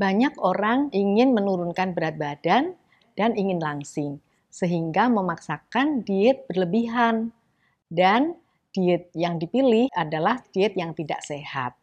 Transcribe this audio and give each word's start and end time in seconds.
Banyak 0.00 0.40
orang 0.40 0.88
ingin 0.96 1.36
menurunkan 1.36 1.92
berat 1.92 2.16
badan 2.16 2.72
dan 3.20 3.36
ingin 3.36 3.60
langsing, 3.60 4.16
sehingga 4.48 5.12
memaksakan 5.12 6.08
diet 6.08 6.48
berlebihan. 6.48 7.36
Dan 7.84 8.32
diet 8.72 9.12
yang 9.12 9.36
dipilih 9.36 9.92
adalah 9.92 10.40
diet 10.56 10.72
yang 10.72 10.96
tidak 10.96 11.20
sehat. 11.20 11.76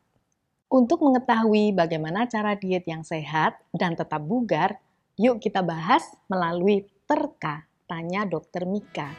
Untuk 0.66 1.06
mengetahui 1.06 1.78
bagaimana 1.78 2.26
cara 2.26 2.58
diet 2.58 2.90
yang 2.90 3.06
sehat 3.06 3.62
dan 3.70 3.94
tetap 3.94 4.26
bugar, 4.26 4.82
yuk 5.14 5.38
kita 5.38 5.62
bahas 5.62 6.02
melalui 6.26 6.90
Terka, 7.06 7.70
tanya 7.86 8.26
dokter 8.26 8.66
Mika. 8.66 9.14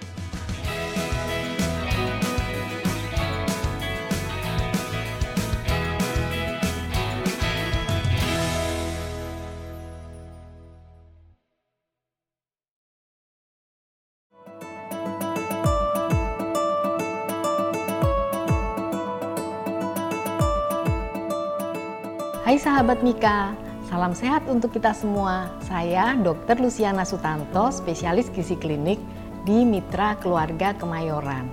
Hai 22.48 22.56
sahabat 22.56 23.04
Mika, 23.04 23.52
salam 23.92 24.16
sehat 24.16 24.48
untuk 24.48 24.72
kita 24.72 24.96
semua. 24.96 25.52
Saya 25.68 26.16
Dr. 26.16 26.56
Luciana 26.64 27.04
Sutanto, 27.04 27.68
spesialis 27.68 28.32
gizi 28.32 28.56
klinik 28.56 28.96
di 29.44 29.68
Mitra 29.68 30.16
Keluarga 30.16 30.72
Kemayoran. 30.72 31.44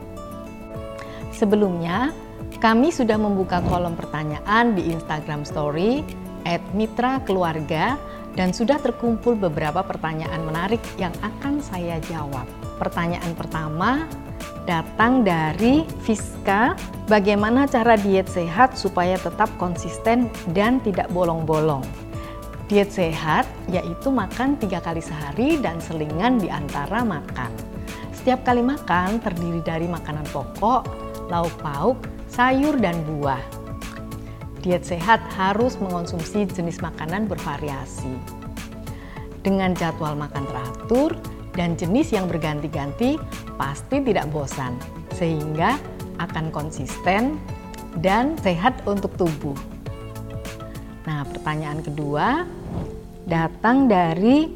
Sebelumnya, 1.36 2.16
kami 2.64 2.96
sudah 2.96 3.20
membuka 3.20 3.60
kolom 3.68 4.00
pertanyaan 4.00 4.72
di 4.72 4.88
Instagram 4.88 5.44
Story 5.44 6.00
at 6.48 6.64
Mitra 6.72 7.20
Keluarga 7.28 8.00
dan 8.40 8.56
sudah 8.56 8.80
terkumpul 8.80 9.36
beberapa 9.36 9.84
pertanyaan 9.84 10.48
menarik 10.48 10.80
yang 10.96 11.12
akan 11.20 11.60
saya 11.60 12.00
jawab. 12.08 12.48
Pertanyaan 12.80 13.36
pertama 13.36 14.08
datang 14.66 15.22
dari 15.22 15.86
Fiska. 16.04 16.74
Bagaimana 17.06 17.70
cara 17.70 17.96
diet 17.96 18.26
sehat 18.26 18.74
supaya 18.76 19.16
tetap 19.22 19.48
konsisten 19.62 20.28
dan 20.58 20.82
tidak 20.82 21.10
bolong-bolong? 21.14 21.86
Diet 22.66 22.90
sehat 22.90 23.46
yaitu 23.70 24.10
makan 24.10 24.58
tiga 24.58 24.82
kali 24.82 24.98
sehari 24.98 25.62
dan 25.62 25.78
selingan 25.78 26.42
di 26.42 26.50
antara 26.50 27.06
makan. 27.06 27.54
Setiap 28.10 28.42
kali 28.42 28.66
makan 28.66 29.22
terdiri 29.22 29.62
dari 29.62 29.86
makanan 29.86 30.26
pokok, 30.34 30.82
lauk 31.30 31.54
pauk, 31.62 32.02
sayur, 32.26 32.74
dan 32.82 32.98
buah. 33.06 33.42
Diet 34.66 34.82
sehat 34.82 35.22
harus 35.38 35.78
mengonsumsi 35.78 36.50
jenis 36.50 36.82
makanan 36.82 37.30
bervariasi. 37.30 38.18
Dengan 39.46 39.78
jadwal 39.78 40.18
makan 40.18 40.42
teratur, 40.50 41.14
dan 41.56 41.80
jenis 41.80 42.12
yang 42.12 42.28
berganti-ganti 42.28 43.16
pasti 43.56 44.04
tidak 44.04 44.28
bosan, 44.30 44.76
sehingga 45.16 45.80
akan 46.20 46.52
konsisten 46.52 47.40
dan 48.04 48.36
sehat 48.44 48.76
untuk 48.84 49.16
tubuh. 49.16 49.56
Nah, 51.08 51.24
pertanyaan 51.24 51.80
kedua 51.80 52.44
datang 53.26 53.88
dari 53.88 54.52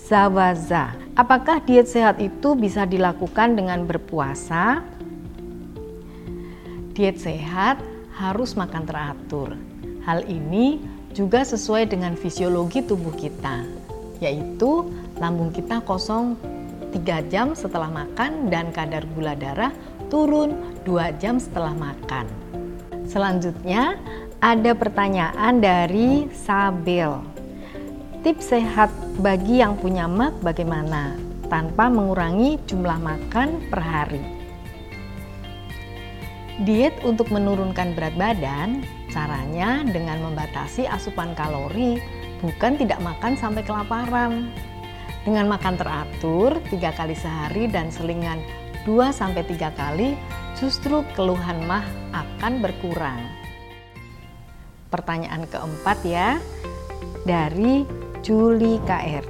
Zawaza. 0.00 0.96
Apakah 1.14 1.62
diet 1.62 1.86
sehat 1.86 2.18
itu 2.18 2.56
bisa 2.56 2.88
dilakukan 2.88 3.54
dengan 3.54 3.84
berpuasa? 3.84 4.82
Diet 6.96 7.20
sehat 7.20 7.78
harus 8.16 8.56
makan 8.56 8.84
teratur. 8.88 9.54
Hal 10.02 10.24
ini 10.26 10.80
juga 11.12 11.44
sesuai 11.44 11.90
dengan 11.90 12.14
fisiologi 12.16 12.82
tubuh 12.82 13.12
kita, 13.14 13.66
yaitu 14.18 14.88
lambung 15.20 15.52
kita 15.52 15.84
kosong 15.84 16.34
3 16.90 17.30
jam 17.30 17.52
setelah 17.54 17.86
makan 17.92 18.50
dan 18.50 18.72
kadar 18.74 19.06
gula 19.14 19.36
darah 19.36 19.70
turun 20.10 20.56
2 20.88 21.20
jam 21.22 21.38
setelah 21.38 21.76
makan. 21.76 22.26
Selanjutnya 23.06 24.00
ada 24.40 24.72
pertanyaan 24.72 25.60
dari 25.60 26.26
Sabel. 26.32 27.20
Tips 28.24 28.52
sehat 28.52 28.92
bagi 29.20 29.60
yang 29.60 29.76
punya 29.76 30.04
mak 30.04 30.40
bagaimana 30.44 31.16
tanpa 31.48 31.88
mengurangi 31.88 32.60
jumlah 32.68 33.00
makan 33.00 33.60
per 33.68 33.80
hari? 33.80 34.24
Diet 36.60 36.92
untuk 37.08 37.32
menurunkan 37.32 37.96
berat 37.96 38.12
badan 38.20 38.84
caranya 39.08 39.80
dengan 39.88 40.20
membatasi 40.20 40.84
asupan 40.84 41.32
kalori, 41.32 41.96
bukan 42.44 42.76
tidak 42.76 43.00
makan 43.00 43.32
sampai 43.40 43.64
kelaparan. 43.64 44.52
Dengan 45.20 45.52
makan 45.52 45.76
teratur 45.76 46.56
tiga 46.72 46.96
kali 46.96 47.12
sehari 47.12 47.68
dan 47.68 47.92
selingan 47.92 48.40
2 48.88 49.12
sampai 49.12 49.44
3 49.44 49.68
kali, 49.76 50.16
justru 50.56 51.04
keluhan 51.12 51.60
mah 51.68 51.84
akan 52.16 52.64
berkurang. 52.64 53.20
Pertanyaan 54.88 55.44
keempat 55.44 55.98
ya, 56.08 56.40
dari 57.28 57.84
Juli 58.24 58.80
KR. 58.88 59.24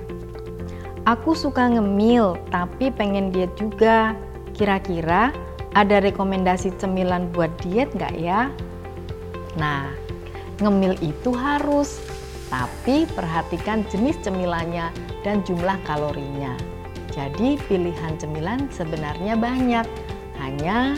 Aku 1.10 1.34
suka 1.34 1.66
ngemil 1.66 2.38
tapi 2.54 2.94
pengen 2.94 3.34
diet 3.34 3.50
juga. 3.58 4.14
Kira-kira 4.54 5.34
ada 5.74 5.98
rekomendasi 5.98 6.76
cemilan 6.78 7.32
buat 7.34 7.50
diet 7.64 7.90
nggak 7.96 8.14
ya? 8.14 8.52
Nah, 9.58 9.90
ngemil 10.62 10.94
itu 11.02 11.34
harus, 11.34 11.98
tapi 12.46 13.10
perhatikan 13.10 13.82
jenis 13.90 14.20
cemilannya 14.22 14.92
dan 15.26 15.44
jumlah 15.44 15.76
kalorinya. 15.84 16.54
Jadi 17.10 17.58
pilihan 17.66 18.14
cemilan 18.16 18.70
sebenarnya 18.70 19.34
banyak, 19.34 19.86
hanya 20.38 20.94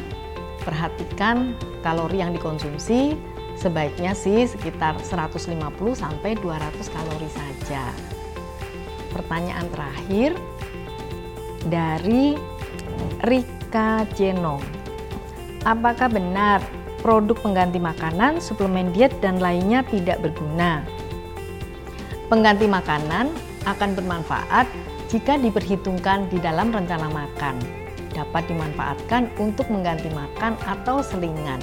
perhatikan 0.62 1.56
kalori 1.82 2.22
yang 2.22 2.30
dikonsumsi 2.36 3.16
sebaiknya 3.58 4.12
sih 4.16 4.46
sekitar 4.48 4.96
150 5.00 5.58
sampai 5.94 6.36
200 6.38 6.94
kalori 6.94 7.30
saja. 7.32 7.90
Pertanyaan 9.12 9.66
terakhir 9.72 10.30
dari 11.68 12.36
Rika 13.24 14.08
Jenong. 14.16 14.62
Apakah 15.62 16.10
benar 16.10 16.58
produk 17.02 17.38
pengganti 17.38 17.78
makanan, 17.78 18.42
suplemen 18.42 18.90
diet 18.90 19.14
dan 19.22 19.38
lainnya 19.38 19.86
tidak 19.86 20.18
berguna? 20.18 20.82
Pengganti 22.26 22.66
makanan 22.66 23.30
akan 23.68 23.94
bermanfaat 23.94 24.66
jika 25.12 25.36
diperhitungkan 25.38 26.30
di 26.32 26.40
dalam 26.40 26.72
rencana 26.72 27.08
makan. 27.12 27.56
Dapat 28.12 28.48
dimanfaatkan 28.52 29.32
untuk 29.40 29.68
mengganti 29.72 30.12
makan 30.12 30.56
atau 30.68 31.00
selingan, 31.00 31.60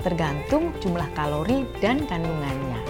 tergantung 0.00 0.72
jumlah 0.80 1.08
kalori 1.12 1.68
dan 1.84 2.08
kandungannya. 2.08 2.80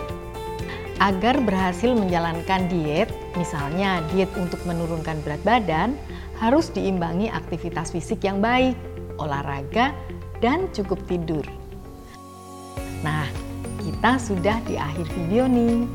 Agar 1.00 1.40
berhasil 1.40 1.96
menjalankan 1.96 2.68
diet, 2.68 3.08
misalnya 3.34 4.04
diet 4.12 4.30
untuk 4.36 4.60
menurunkan 4.68 5.18
berat 5.24 5.42
badan, 5.42 5.96
harus 6.38 6.68
diimbangi 6.70 7.32
aktivitas 7.32 7.90
fisik 7.90 8.22
yang 8.22 8.38
baik, 8.38 8.76
olahraga, 9.16 9.96
dan 10.44 10.68
cukup 10.76 11.00
tidur. 11.08 11.44
Nah, 13.00 13.24
kita 13.80 14.20
sudah 14.20 14.60
di 14.68 14.76
akhir 14.76 15.08
video 15.16 15.48
nih. 15.48 15.88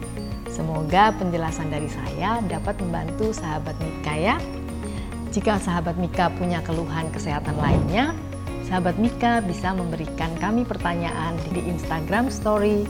Semoga 0.55 1.11
penjelasan 1.19 1.67
dari 1.67 1.91
saya 1.91 2.39
dapat 2.47 2.79
membantu 2.79 3.35
sahabat 3.35 3.75
Mika 3.83 4.15
ya. 4.15 4.39
Jika 5.35 5.59
sahabat 5.59 5.99
Mika 5.99 6.31
punya 6.31 6.63
keluhan 6.63 7.11
kesehatan 7.11 7.59
lainnya, 7.59 8.15
sahabat 8.63 8.95
Mika 8.95 9.43
bisa 9.43 9.75
memberikan 9.75 10.31
kami 10.39 10.63
pertanyaan 10.63 11.35
di 11.51 11.59
Instagram 11.59 12.31
Story 12.31 12.87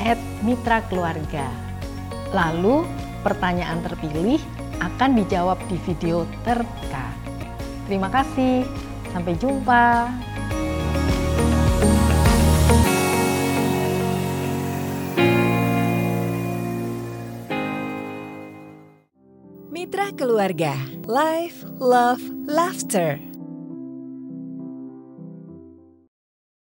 at 0.00 0.16
Mitra 0.40 0.80
Keluarga. 0.88 1.44
Lalu, 2.32 2.88
pertanyaan 3.20 3.84
terpilih 3.84 4.40
akan 4.80 5.20
dijawab 5.20 5.60
di 5.68 5.76
video 5.84 6.24
terka. 6.40 7.12
Terima 7.84 8.08
kasih, 8.08 8.64
sampai 9.12 9.36
jumpa. 9.36 10.08
Mitra 19.84 20.08
Keluarga, 20.16 20.72
Life, 21.04 21.60
Love, 21.76 22.24
Laughter. 22.48 23.20